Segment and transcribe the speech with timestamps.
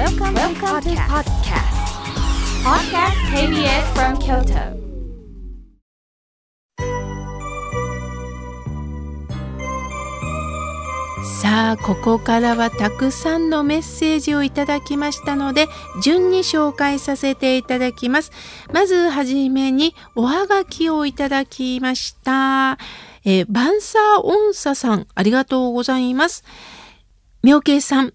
[0.00, 1.76] Welcome, Welcome to podcast.
[2.64, 4.80] Podcast KBS from Kyoto.
[11.42, 15.66] さあここからはたくさんのメッセージをいただきましたので
[16.02, 18.32] 順に紹介させていただきます
[18.72, 22.78] まずはじめにおはがきをいただきました
[23.26, 26.42] えー、バンサーオンサさんありがとうございます
[27.42, 28.14] 妙慶さん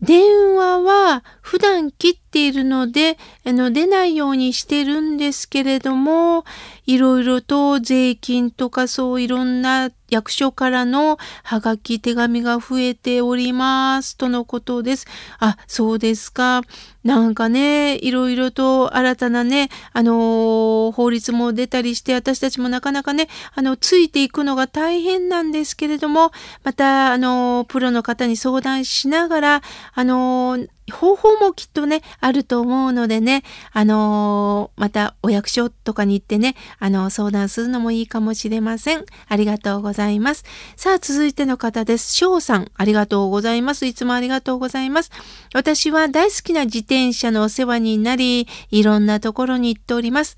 [0.00, 6.44] 電話は普段切っているのであの出ないようにしてるんですけれども
[6.86, 15.06] いろいろと税金とかそういろんな役所からのハガキ手紙が増えておりますとのことです。
[15.40, 16.62] あ、そうですか。
[17.02, 26.30] なんかね、いろいろと新たなね、あのー、法律も出たりして、私たちもなかなかね、あの、ついていくのが大変なんですけれども、
[26.62, 39.04] また、あのー、プロの方に相談しながら、あのー方法もきっとね、あると思うのでね、あのー、またお役所とかに行ってね、あのー、相談するのもいいかもしれません。
[39.28, 40.44] ありがとうございます。
[40.76, 42.14] さあ、続いての方です。
[42.14, 43.86] 翔さん、ありがとうございます。
[43.86, 45.10] いつもありがとうございます。
[45.54, 50.36] 私は大好きな自転車のお世話になり、いろんなところに行っております。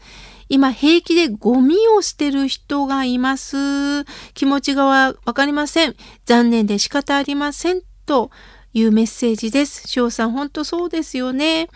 [0.48, 4.04] 今平気でゴミを捨てる人がいます。
[4.32, 5.94] 気持ちがわかりません。
[6.24, 7.82] 残念で仕方ありません。
[8.06, 8.30] と、
[8.78, 9.88] いうメッセージです。
[9.88, 11.68] 翔さん、本当そうですよね。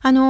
[0.00, 0.20] あの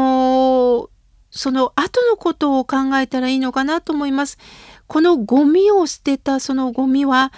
[0.84, 0.88] ー、
[1.30, 4.38] その後のことを考えたらいいのかなと思います。
[4.86, 7.32] このゴミを捨てたそのゴミは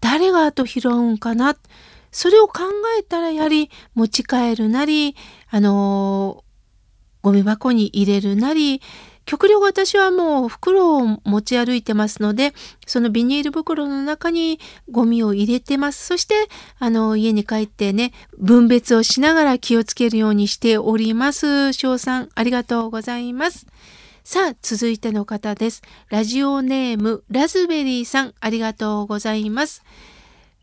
[0.00, 1.56] 誰が後拾うんかな。
[2.10, 2.62] それを考
[2.98, 5.14] えたらやはり持ち帰るなり、
[5.48, 8.82] あのー、ゴミ箱に入れるなり、
[9.30, 12.52] 極力私はもう袋を持ち歩いてますので、
[12.84, 14.58] そのビニール袋の中に
[14.90, 16.04] ゴミを入れてます。
[16.04, 16.34] そして、
[16.80, 21.72] あの、家に帰ってね、分別をしながら気をつけるようにしております。
[21.72, 23.68] 翔さん、ありがとうございます。
[24.24, 25.82] さあ、続いての方です。
[26.08, 29.84] ラジオネーム、ラズベリーさん、ありがとうございます。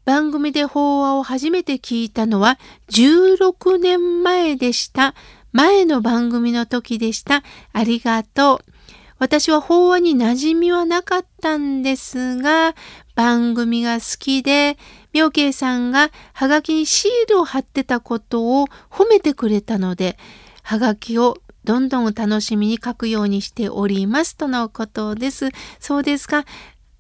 [0.08, 2.60] 番組で法話を初めて聞いたのは
[2.92, 5.16] 16年前でした。
[5.58, 7.42] 前の番組の時でした。
[7.74, 8.72] ありがとう。
[9.18, 12.76] 私は法話に馴染みはなかったんですが、
[13.16, 14.78] 番組が好きで、
[15.14, 20.20] 妙慶さんがハガキにシールを貼ってたことを褒めてくれたので、
[20.62, 25.50] ハガキをどんどん楽しみに書くようにしておりますとのことです。
[25.80, 26.46] そうですか。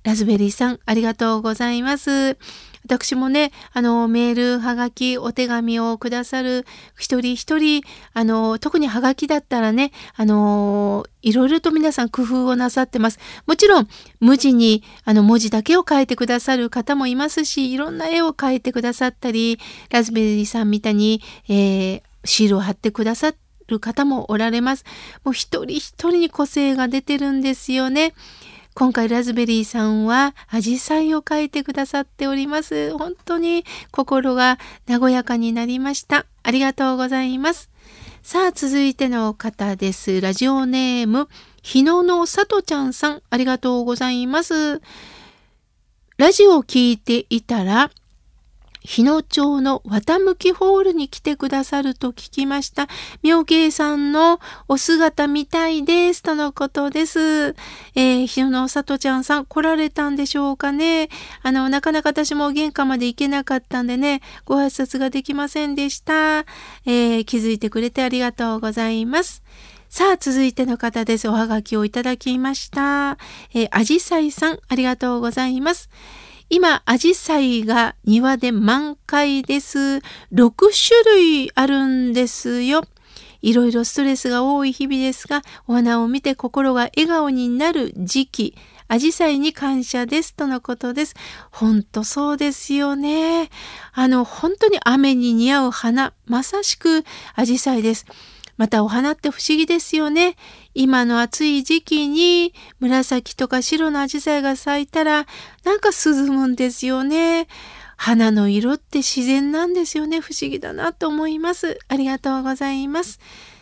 [0.01, 2.40] ラズベリーさん、ありがとうございます。
[2.87, 6.65] 私もね、あの、メール、はがき、お手紙をくださる
[6.97, 7.83] 一人一人、
[8.13, 13.19] あの、特にはがきだったらね、あの、いろいろと皆さん工夫をなさってます。
[13.45, 13.87] もちろん、
[14.21, 19.59] 無地に、あの、文字だけを書いてくださる方もいますし、いろんな絵を描いてくださったり、
[19.91, 23.33] ラズベリーさんみたいに、えー、シールを貼ってくださ
[23.67, 24.85] る方もおられます。
[25.25, 28.13] もう一人一人に個性が出てるんですよね。
[28.77, 32.95] 今回ラズベリーさんはアジサイを描いてくださっております。
[32.95, 36.27] 本当に心が和やかになりました。
[36.43, 37.71] ありがとうございます。
[38.21, 40.21] さあ、続いての方です。
[40.21, 41.27] ラジオネーム、
[41.63, 44.79] 日野のさとちゃんさん、ありがとうございます。
[46.17, 47.89] ラジオを聞いていたら、
[48.87, 52.87] 日野町の綿向きホールに来てくださると聞きました。
[53.21, 54.39] 妙慶さんの
[54.69, 56.23] お姿見たいです。
[56.23, 57.53] とのことです。
[57.95, 61.09] えー、日野の里ちゃんさん来られたんでしょうかね。
[61.43, 66.45] あの、なかなか私も玄関まで行けなかったんでね、ご挨拶ができませんでした。
[66.85, 69.43] えー、気づいてくれてありがとうございます。
[69.89, 71.27] さあ、続いての方です。
[71.27, 73.17] おはがきをいただきました。
[73.53, 75.89] えー、あじさいさん、ありがとうございます。
[76.50, 79.78] 今、アジサイが庭で満開です。
[79.80, 82.84] 6種類あるんですよ。
[83.41, 88.56] いろいろストレスが多い日々ですが、お花を見て心が笑顔になる時期、
[88.88, 91.16] アジサイに感謝ですとのことです。
[91.52, 93.50] ほんとそうですよね。
[93.91, 97.03] あの、本当に雨に似合う花、まさしく
[97.35, 98.06] アジサイです。
[98.57, 100.35] またお花って不思議ですよね。
[100.73, 105.27] 今の暑い時期に紫とか白のアジサイが咲いたら
[105.63, 107.47] なんか涼むんですよね。
[107.97, 110.19] 花の色って自然なんですよね。
[110.21, 111.79] 不思議だなと思います。
[111.87, 113.19] ありがとうございます。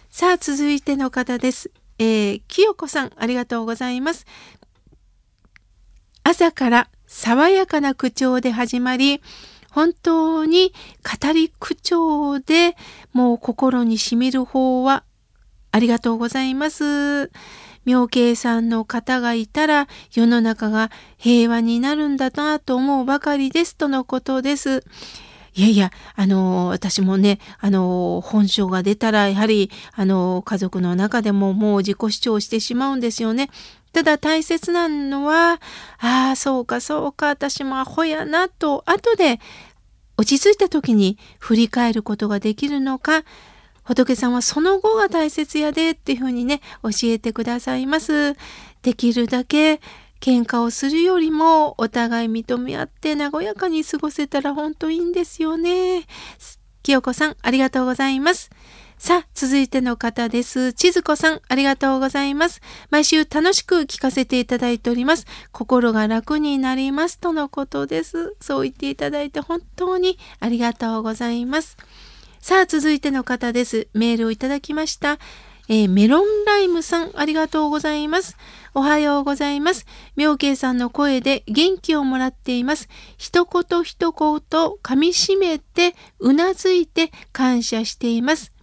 [0.10, 1.72] さあ、続いての方です。
[1.98, 4.26] えー、清子さん、ありがとうございます。
[6.24, 9.22] 朝から爽やかな口調で始まり、
[9.76, 10.72] 本当に
[11.04, 12.78] 語り口調で
[13.12, 15.04] もう心にしみる方は
[15.74, 17.30] ありがとうございます。
[17.84, 24.86] 妙慶さんの方がいたら世の中が平和になるんだなと思うばかりですとのことです。
[25.56, 33.50] いやいや、あの、私もね、あの、本性が出たら、やはり、あの、家族の中でももう自己主張してしまうんですよね。
[33.96, 35.62] ただ大切なのは、
[36.00, 39.40] ああ、そうか、そうか、私もアホやな、と、後で
[40.18, 43.24] 落ち着いた時に振り返ることができるのか、
[43.84, 48.36] 仏さんはその後が大切やでっていうふうにね、教えてくださいます。
[48.82, 49.80] できるだけ
[50.20, 56.06] 喧嘩をするよりもお互い認め合って和やかに過ごせたら本当いいんですよね。
[56.84, 58.50] 清子さん、ありがとうございます。
[58.98, 60.74] さあ、続いての方です。
[60.74, 62.62] 千鶴子さん、ありがとうございます。
[62.90, 65.26] 毎週楽しく聞かせていただいております。
[65.52, 68.36] 心が楽になりますとのことです。
[68.40, 71.78] そう言っていただいて本当にありがとうございます。
[72.40, 73.90] さあ、続いての方です。
[73.94, 75.20] メールをいただきました。
[75.68, 78.38] えー、メロンライムさん、ありがとうございます。
[78.74, 79.86] おはようございます。
[80.16, 82.88] 妙慶さんの声で元気をもらっています。
[83.18, 88.55] 一言一言噛み締めて、うなずいて感謝しています。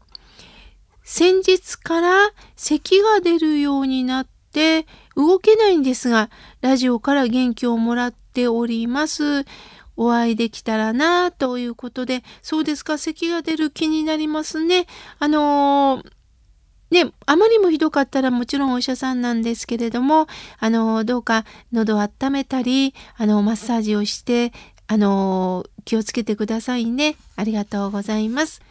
[1.15, 6.31] 先日から咳が出るようになって動けないんですが、
[6.63, 9.45] ラジオから元気をもらっております。
[9.95, 14.87] お会いできたらなということで、そうですか、咳が出る気になりますね。
[15.19, 20.29] あのーね、あまりもひどかったらもちろんお医者さんなんですけれども、
[20.61, 21.45] あの、どうか
[21.75, 24.55] 喉を温めたり、あの、マッサージをして、
[24.87, 27.17] あの、気をつけてくださいね。
[27.37, 28.63] ありがとうございます。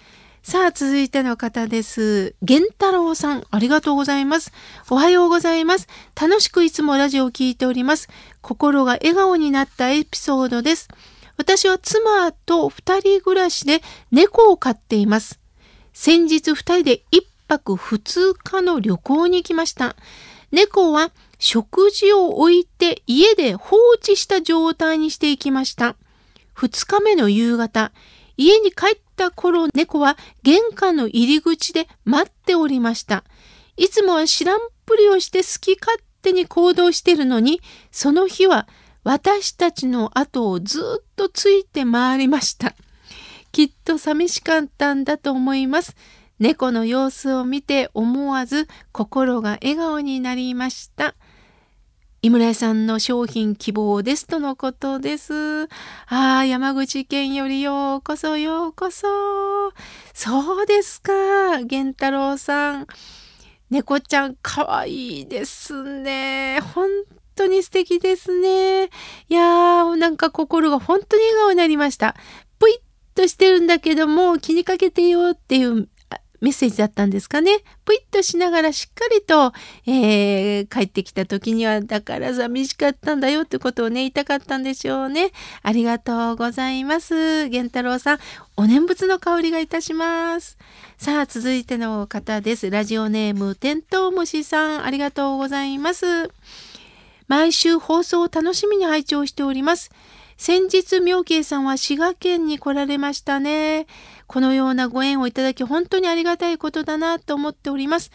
[0.43, 2.33] さあ、続いての方です。
[2.41, 4.51] 源太郎さん、ありがとうございます。
[4.89, 5.87] おはようございます。
[6.19, 8.09] 楽しくいつもラジオを聴いております。
[8.41, 10.89] 心が笑顔になったエピソードです。
[11.37, 15.39] 私は妻と二人暮らしで猫を飼っています。
[15.93, 19.95] 先日二人で一泊二日の旅行に行きました。
[20.51, 25.95] 猫は食事を置いて家で放置した状態にしていきました。
[26.53, 27.91] 二日目の夕方、
[28.41, 33.23] 家に帰った頃、猫は玄関の入り口で待っておりました。
[33.77, 37.61] いつもは知らんぷりをして好き勝手に行動してるのに、
[37.91, 38.67] その日は
[39.03, 42.73] 私たちの後をずっとついて回りました。
[43.51, 45.95] きっと寂しかったんだと思います。
[46.39, 51.13] 猫の様子を見て思わず心が笑顔になりました。
[52.23, 55.63] 井村屋さんの商品希望ですとのことです。
[56.05, 59.07] ああ、山口県よりようこそようこそ。
[60.13, 61.11] そうですか、
[61.61, 62.87] 源太郎さん。
[63.71, 66.59] 猫ちゃんかわいいですね。
[66.75, 66.89] 本
[67.35, 68.83] 当に素敵ですね。
[68.83, 68.89] い
[69.29, 72.15] やー、なんか心が本当に笑顔になりました。
[72.59, 72.81] ぷいっ
[73.15, 75.89] としてるんだけども気にかけてよっていう
[76.41, 77.59] メッセージだったんですかね。
[77.85, 79.53] ぷいっとしながらしっかりと、
[79.85, 85.31] えー、帰ってきた時には、だから寂しかったんだよってことをね、言いたかったんでしょうね。
[85.61, 87.47] ありがとうございます。
[87.49, 88.19] 源太郎さん、
[88.57, 90.57] お念仏の香りがいたします。
[90.97, 92.71] さあ、続いての方です。
[92.71, 96.31] ラジオネーム、テントウムシさん、ありがとうございます。
[97.27, 99.91] 毎週放送を楽しみに拝聴しております。
[100.41, 103.85] 先日、妙慶さんは滋賀県に来られましたね。
[104.25, 108.09] このようなご縁をいただき本当にありがたいことだなと思っております。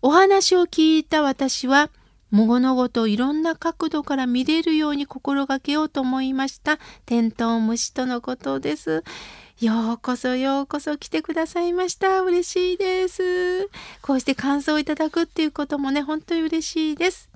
[0.00, 1.90] お話を聞いた私は、
[2.30, 6.78] 物事をいろんな角度から見れるように心がけようと思いました。
[7.04, 9.04] テントウムシとのことです。
[9.60, 12.22] ようこそようこそ来てくださいました。
[12.22, 13.68] 嬉しいです。
[14.00, 17.27] こうして感想をいただくっていうこともね、本当に嬉しいです。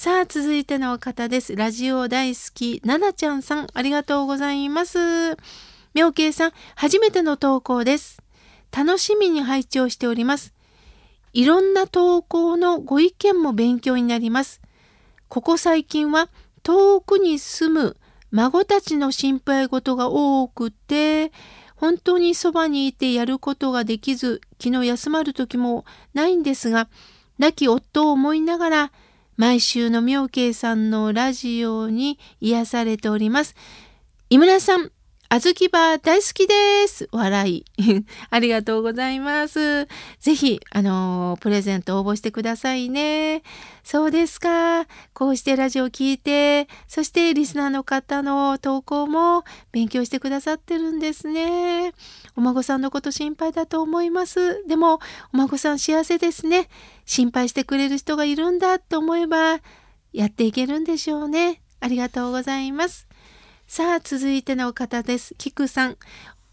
[0.00, 1.56] さあ、続いての方です。
[1.56, 5.36] ラジオ大好き、ななちゃんさん、ありがとうございます。
[5.92, 8.22] 妙慶さん、初めての投稿です。
[8.70, 10.54] 楽しみに拝聴しております。
[11.32, 14.60] いろんな投稿のご意見も勉強になります。
[15.26, 16.28] ここ最近は
[16.62, 17.96] 遠くに住む
[18.30, 21.32] 孫たちの心配事が多くて、
[21.74, 26.88] 本当にそばにいてやることができず、昨日休まる時もないんですが、
[27.40, 28.92] 亡き夫を思いながら、
[29.38, 33.54] 毎週の妙慶さんのラジオに癒されております。
[34.30, 34.90] 井村さん、
[35.30, 37.06] あずきバー大好きです。
[37.12, 37.64] 笑い。
[38.30, 39.86] ありがとうございます。
[40.20, 43.42] ぜひ、あのー、プレゼント応募してくださいね。
[43.84, 44.86] そうですか。
[45.12, 51.92] こうしてラジオを聞いて、そしてリスナーの方の投稿も勉強してくださってるんですね。
[52.34, 54.66] お孫さんのこと心配だと思います。
[54.66, 54.94] でも、
[55.34, 56.70] お孫さん幸せですね。
[57.04, 59.60] 心配してくれる人がいるんだと思えば、
[60.14, 61.60] やっていけるんでしょうね。
[61.80, 63.08] ありがとうございます。
[63.70, 65.34] さあ、続いての方です。
[65.36, 65.98] キクさん。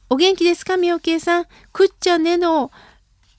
[0.09, 0.75] お元気ですか？
[0.75, 1.45] みおけいさん。
[1.71, 2.71] くっちゃねの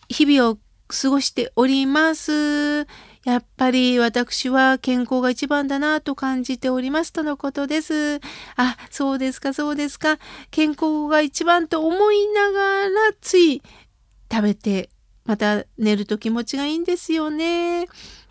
[0.08, 2.86] 日々を過ごしております。
[3.24, 8.20] やっぱり私は健康が一番だなと感じておりますとのことです。
[8.56, 10.18] あ、そうですか、そうですか。
[10.50, 12.90] 健康が一番と思いながら
[13.20, 13.60] つい
[14.32, 14.88] 食べて、
[15.26, 17.86] また寝ると気持ちがいいんですよね。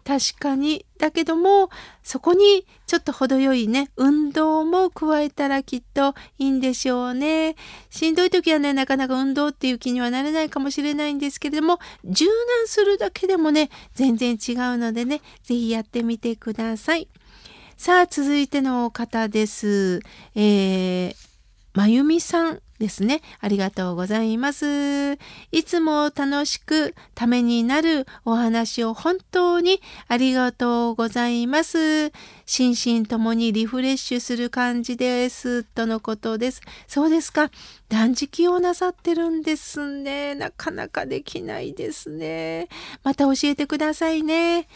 [0.06, 0.86] 確かに。
[1.00, 1.72] だけども、
[2.04, 7.56] そこにちょっと程よいね、運動も加えたらきっといいんでしょうね。
[7.90, 12.34] しんどい時はね、なかなか運動っていう気にはなれないかもしれないんですけれども、柔軟
[12.68, 17.10] するだけでもね、全然違うのでね、是非やってみてください。
[17.76, 20.02] さあ、続いての方です。
[20.36, 21.16] えー、
[21.74, 23.22] まゆみさんですね。
[23.40, 25.14] ありがとうございます。
[25.52, 32.12] いつも楽しくためになるお話を本当にありがとうございます。
[32.46, 35.64] 心身ともにリフレッシュする感じです。
[35.64, 36.62] とのことです。
[36.88, 37.50] そうですか。
[37.88, 40.36] 断食をなさってるんですね。
[40.36, 42.68] なかなかできないですね。
[43.04, 44.68] また教えてくださいね。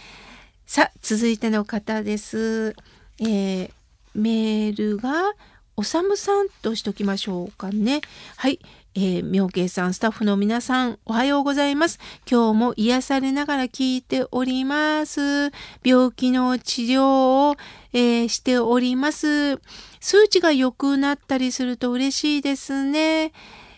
[0.65, 2.75] さあ、続いての方です。
[3.20, 3.72] えー、
[4.13, 5.34] メールが、
[5.79, 8.01] おさむさんとしときましょうかね。
[8.36, 8.59] はい。
[8.95, 12.00] えー、妙慶さん、スタッフの皆さん、おはようございます。
[12.29, 15.53] 今日も癒されながら聞いております。
[15.81, 17.55] 病気の治療を、
[17.93, 19.62] えー、しております。
[20.01, 23.31] 数値が良くなったりすると嬉しいですね。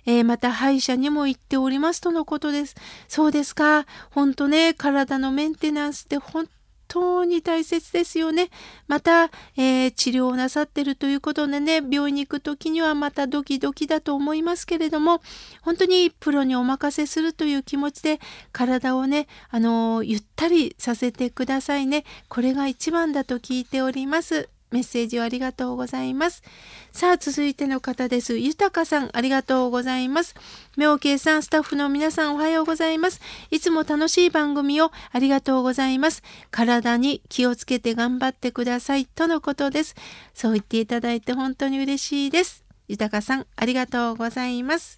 [0.07, 2.73] えー、また歯医者にも行っておりますとのことです。
[3.07, 3.85] そうですか。
[4.09, 6.49] 本当ね、体のメンテナンスって本
[6.91, 8.49] 当に大切ですよね。
[8.87, 15.21] また、えー、治療をなさってるということでね、病院に行く時にはまたドキドキだと思いますけれども、
[15.61, 18.19] 本当にプロにお任せするという気持ちで、
[18.51, 22.03] 体をね、あのー、ゆったりさせてくださいね。
[22.27, 24.49] これが一番だと聞いております。
[24.71, 26.43] メッセージをありがとうございます。
[26.91, 28.37] さあ、続いての方です。
[28.37, 30.35] ゆたかさん、ありがとうございます。
[30.77, 33.21] 妙慶さん、スタッフの皆さん、おはようございます。
[33.51, 36.23] いつも楽しい番組をありがとうございます。
[36.49, 39.05] 体に気をつけて頑張ってください。
[39.05, 39.95] とのことです。
[40.33, 42.63] そう言っていただいて本当に嬉しいです。
[42.87, 44.97] ゆたかさん、ありがとうございます。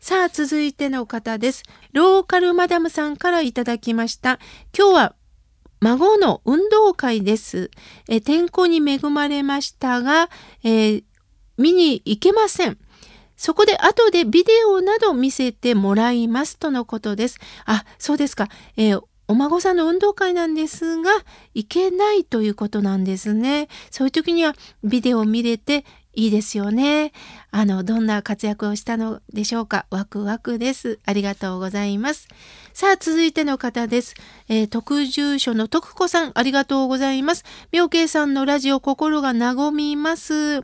[0.00, 1.64] さあ、続いての方です。
[1.92, 4.38] ローカルマダムさんからいただきました。
[4.76, 5.14] 今日は
[5.80, 7.70] 孫の運動会です。
[8.08, 10.30] え天候に恵まれましたが、
[10.62, 11.04] えー、
[11.58, 12.78] 見に行けません。
[13.36, 17.38] そこで後でビデオなど見せてもらいますとのことです。
[17.66, 18.48] あ、そうですか。
[18.76, 21.10] えー、お孫さんの運動会なんですが、
[21.52, 23.68] 行けないということなんですね。
[23.90, 24.54] そういう時には
[24.84, 27.12] ビデオを見れていいですよね。
[27.50, 29.86] あの、どんな活躍をしたのでしょうか。
[29.90, 30.98] ワクワクです。
[31.04, 32.28] ありがとうございます。
[32.76, 34.12] さあ、続いての方です。
[34.50, 37.42] えー、特住所の徳子さん、ありがとうございます。
[37.72, 40.56] 妙慶さんのラジオ、心が和みます。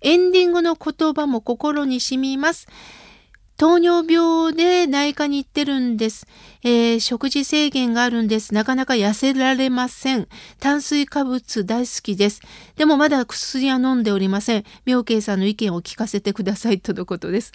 [0.00, 2.68] エンディングの言葉も心に染みます。
[3.58, 6.26] 糖尿病で内科に行ってるんです、
[6.62, 8.54] えー、食事制限があるんです。
[8.54, 10.26] なかなか痩せられません。
[10.60, 12.40] 炭水化物大好きです。
[12.76, 14.64] でもまだ薬は飲んでおりません。
[14.86, 17.52] 妙慶さんの意見を聞かせてくださいとのことです。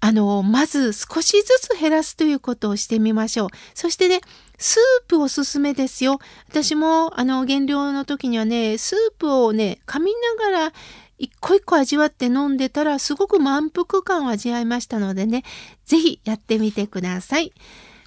[0.00, 3.48] あの、まず少しずつ減らすということをしてみましょう。
[3.74, 4.20] そしてね、
[4.58, 6.18] スープおすすめですよ。
[6.48, 10.72] 私も、あの、減量の時にはね、スープをね、噛みながら
[11.18, 15.44] 一個一個味わって飲んでたらすごく満腹感を味わいましたのでね、
[15.84, 17.52] ぜひやってみてください。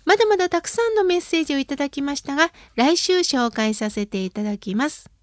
[0.05, 5.18] まだまだたくさんのメッセージをいただきましたが、来週紹介させていただきます。